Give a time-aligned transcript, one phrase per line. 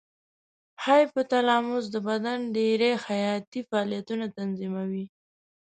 [0.83, 5.05] هایپو تلاموس د بدن ډېری حیاتي فعالیتونه تنظیموي.